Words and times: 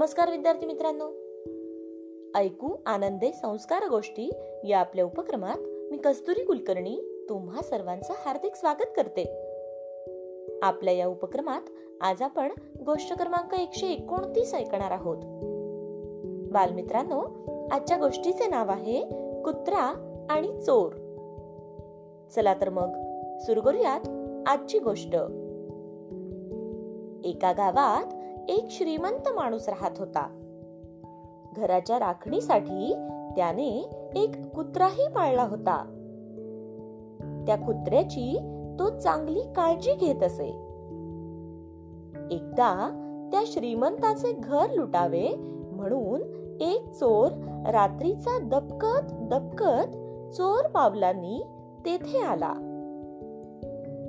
नमस्कार 0.00 0.30
विद्यार्थी 0.30 0.66
मित्रांनो. 0.66 1.04
ऐकू 2.38 2.76
आनंदे 2.86 3.32
संस्कार 3.32 3.88
गोष्टी 3.88 4.30
या 4.64 4.80
आपल्या 4.80 5.04
उपक्रमात 5.04 5.58
मी 5.90 5.96
कस्तुरी 5.96 6.44
कुलकर्णी 6.44 7.26
तुम्हा 7.28 7.62
सर्वांचं 7.62 8.14
हार्दिक 8.18 8.54
स्वागत 8.54 8.86
करते. 8.96 9.22
आपल्या 10.62 10.94
या 10.94 11.06
उपक्रमात 11.06 11.60
आज 12.00 12.22
आपण 12.22 12.50
गोष्ट 12.86 13.12
क्रमांक 13.12 13.54
एकशे 13.54 13.86
एकोणतीस 13.86 14.54
ऐकणार 14.54 14.90
आहोत. 14.90 15.16
बालमित्रांनो 16.52 17.22
आजच्या 17.70 17.96
गोष्टीचे 17.96 18.46
नाव 18.46 18.70
आहे 18.70 19.02
कुत्रा 19.42 19.82
आणि 20.30 20.60
चोर. 20.60 20.92
चला 22.30 22.54
तर 22.54 22.68
मग 22.68 22.88
सुरू 23.38 23.60
करूयात 23.60 24.00
आजची 24.46 24.78
गोष्ट. 24.78 25.14
एका 27.24 27.52
गावात 27.52 28.19
एक 28.48 28.66
श्रीमंत 28.70 29.28
माणूस 29.34 29.68
राहत 29.68 29.90
होता. 29.98 30.36
घराच्या 31.56 31.98
राखणीसाठी 31.98 32.94
त्याने 33.36 33.90
एक 34.14 34.46
कुत्राही 34.54 35.08
पाळला 35.08 35.42
होता. 35.42 35.96
त्या 37.46 37.56
कुत्र्याची 37.56 38.38
तो 38.78 38.98
चांगली 38.98 39.40
काळजी 39.40 39.94
घेत 39.94 40.22
असे. 40.22 40.48
एकदा 42.30 42.96
त्या 43.32 43.42
श्रीमंताचे 43.46 44.32
घर 44.32 44.70
लुटावे 44.70 45.28
म्हणून 45.72 46.20
एक 46.60 46.90
चोर 46.90 47.28
रात्रीचा 47.70 48.38
दबकत 48.38 49.12
दबकत 49.12 49.96
चोर 50.34 50.66
पावलांनी 50.66 51.42
तेथे 51.84 52.18
आला. 52.18 52.52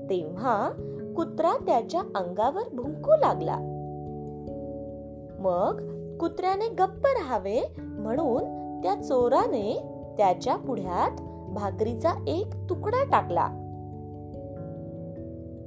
तेव्हा 0.09 0.69
कुत्रा 1.15 1.53
त्याच्या 1.65 2.01
अंगावर 2.01 2.61
भुंकू 2.73 3.11
लागला. 3.11 3.70
मग 5.41 5.81
कुत्र्याने 6.17 6.67
गप्प 6.69 7.05
राहावे 7.05 7.61
म्हणून 7.77 8.43
त्या 8.83 8.95
चोराने 8.95 9.87
त्याच्या 10.17 10.55
पुढ्यात 10.55 11.11
भाकरीचा 11.53 12.13
एक 12.27 12.47
तुकडा 12.69 13.03
टाकला. 13.03 13.47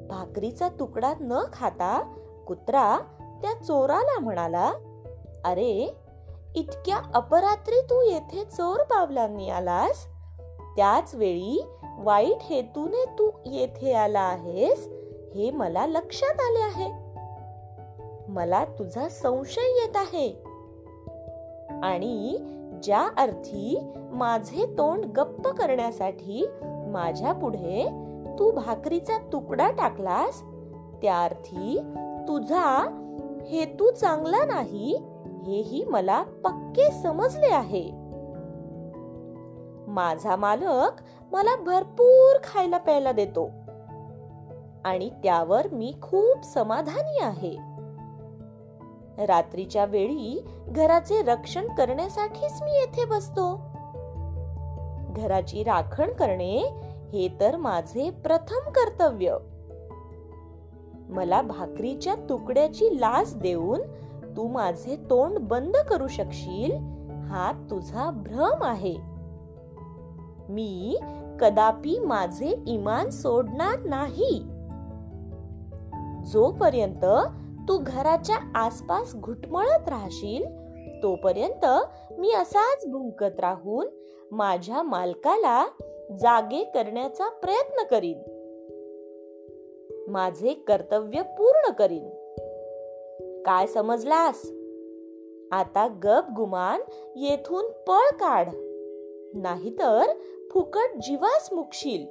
भाकरीचा 0.09 0.69
तुकडा 0.69 1.13
न 1.21 1.43
खाता 1.53 2.15
कुत्रा 2.47 2.99
त्या 3.43 3.53
चोराला 3.65 4.21
म्हणाला 4.21 4.73
अरे 5.45 5.97
इतक्या 6.55 6.99
अपरात्री 7.15 7.81
तू 7.81 8.01
येथे 8.03 8.45
चोर 8.45 8.83
पावलांनी 8.83 9.51
आलास? 9.51 10.07
त्याच 10.77 11.15
वेळी 11.15 11.67
वाईट 11.99 12.43
हेतूने 12.43 13.05
तू 13.05 13.31
येथे 13.47 13.93
आला 13.93 14.21
आहेस 14.21 14.89
हे 15.35 15.51
मला 15.51 15.87
लक्षात 15.87 16.41
आले 16.41 16.63
आहे. 16.63 17.04
मला 18.29 18.65
तुझा 18.65 19.09
संशय 19.09 19.61
येत 19.61 19.97
आहे. 19.97 20.43
आणि 21.83 22.37
ज्या 22.83 23.09
अर्थी 23.17 23.91
माझे 23.97 24.67
तोंड 24.67 25.05
गप्प 25.05 25.49
करण्यासाठी 25.49 26.49
माझ्या 26.63 27.33
पुढे 27.33 27.89
तू 28.39 28.51
भाकरीचा 28.51 29.19
तुकडा 29.33 29.71
टाकलास 29.71 30.43
त्या 31.03 31.25
अर्थी 31.25 31.81
तुझा 32.29 33.01
हेतू 33.47 33.91
चांगला 33.91 34.45
नाही 34.45 34.97
हेही 35.47 35.85
मला 35.85 36.23
पक्के 36.23 36.91
समजले 37.03 37.47
आहे. 37.47 37.91
माझा 39.87 40.37
मालक 40.37 40.91
मला 41.33 41.57
भरपूर 41.57 42.37
खायला 42.45 42.79
प्यायला 42.79 43.13
देतो. 43.13 43.51
आणि 44.85 45.11
त्यावर 45.11 45.67
मी 45.73 45.95
खूप 46.03 46.45
समाधानी 46.45 47.19
आहे. 47.23 47.74
रात्रीच्या 49.19 49.85
वेळी 49.85 50.45
घराचे 50.69 51.23
रक्षण 51.23 51.67
करण्यासाठीच 51.69 52.63
मी 52.63 52.73
येथे 52.73 53.05
बसतो. 53.05 53.61
घराची 55.17 55.63
राखण 55.63 56.13
करणे 56.13 56.59
हे 57.13 57.29
तर 57.41 57.57
माझे 57.57 58.11
प्रथम 58.11 58.71
कर्तव्य. 58.71 59.37
मला 61.09 61.43
भाकरीच्या 61.43 62.15
तुकड्याची 62.29 63.01
लाच 63.01 63.37
देऊन 63.37 63.81
तू 64.37 64.49
माझे 64.49 64.97
तोंड 64.97 65.39
बंद 65.39 65.77
करू 65.77 66.09
शकशील 66.09 66.73
हा 67.25 67.67
तुझा 67.71 68.11
भ्रम 68.11 68.63
आहे. 68.63 68.97
मी 70.49 71.01
कदापि 71.41 71.99
माझे 71.99 72.65
इमान 72.67 73.11
सोडणार 73.11 73.79
नाही. 73.79 74.45
जोपर्यंत 76.31 77.05
तू 77.69 77.79
घराच्या 77.87 78.53
आसपास 78.55 79.15
घुटमळत 79.15 79.89
राहशील 79.89 80.45
तोपर्यंत 81.03 81.67
मी 82.19 82.33
असाच 82.33 82.87
भुंकत 82.87 83.41
राहून 83.41 83.87
माझ्या 84.31 84.83
मालकाला 84.83 85.67
जागे 86.11 86.65
करण्याचा 86.65 87.29
प्रयत्न 87.29 87.83
करीन. 87.83 88.23
माझे 90.09 90.55
कर्तव्य 90.55 91.23
पूर्ण 91.23 91.73
करीन. 91.73 92.09
काय 93.47 93.67
समजलास? 93.67 94.51
आता 95.53 95.87
गप 96.05 96.25
गुमान 96.37 96.81
येथून 97.17 97.67
पळ 97.67 98.17
काढ. 98.17 98.49
नाहीतर 99.35 100.03
फुकट 100.51 100.97
जीवास 100.97 101.49
मुकशील. 101.53 102.07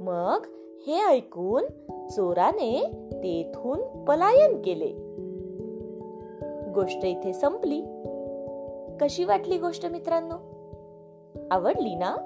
मग 0.00 0.46
हे 0.86 1.04
ऐकून 1.04 1.64
चोराने 2.10 2.90
तेथून 3.12 4.04
पलायन 4.04 4.62
केले. 4.62 5.10
गोष्ट 6.72 7.04
इथे 7.04 7.32
संपली. 7.32 7.82
कशी 9.00 9.24
वाटली 9.24 9.58
गोष्ट 9.58 9.86
मित्रांनो? 9.86 10.34
आवडली 11.50 11.94
ना? 11.94 12.16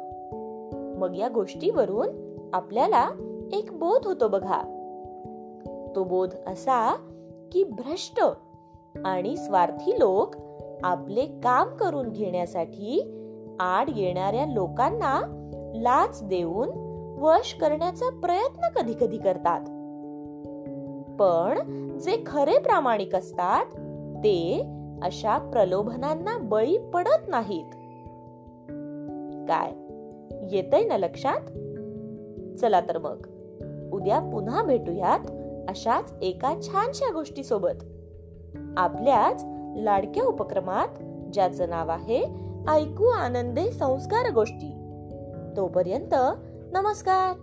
मग 0.99 1.17
या 1.17 1.29
गोष्टीवरून 1.29 2.09
आपल्याला 2.53 3.09
एक 3.53 3.73
बोध 3.73 4.07
होतो 4.07 4.29
बघा. 4.29 4.63
तो 5.97 6.05
बोध 6.05 6.35
असा 6.47 6.97
की 7.53 7.65
भ्रष्ट 7.65 8.21
आणि 9.05 9.37
स्वार्थी 9.37 9.91
लोक 9.91 10.35
आपले 10.83 11.27
काम 11.27 11.77
करून 11.77 12.09
घेण्यासाठी 12.09 13.21
आड 13.61 13.91
येणाऱ्या 13.97 14.47
लोकांना 14.47 15.21
लाच 15.75 16.25
देऊन 16.25 16.84
वश 17.19 17.57
करण्याचा 17.61 18.09
प्रयत्न 18.21 18.81
कधी 18.81 18.95
कधी 19.01 19.19
करतात. 19.19 19.61
पण 21.19 21.89
जे 21.99 22.23
खरे 22.27 22.59
प्रामाणिक 22.59 23.15
असतात 23.15 23.67
ते 24.25 24.63
अशा 25.03 25.39
प्रलोभनांना 25.39 26.39
बळी 26.39 26.79
पडत 26.79 27.29
नाहीत. 27.29 27.65
काय? 29.49 29.73
येतय 30.57 30.85
ना 30.85 30.97
लक्षात? 30.97 31.41
चला 32.59 32.81
तर 32.81 32.99
मग. 32.99 33.27
उद्या 33.93 34.21
पुन्हा 34.21 34.63
भेटूयात 34.63 35.31
अशाच 35.69 36.15
एका 36.23 36.55
छानशा 36.63 37.13
गोष्टी 37.13 37.45
सोबत 37.45 37.85
आपल्याच 38.77 39.45
लाडक्या 39.77 40.25
उपक्रमात 40.25 40.89
ज्याचं 41.33 41.69
नाव 41.69 41.91
आहे 41.91 42.25
ऐकू 42.69 43.07
आनंदे 43.07 43.71
संस्कार 43.71 44.33
गोष्टी. 44.33 44.73
तोपर्यंत 45.57 46.15
नमस्कार 46.75 47.35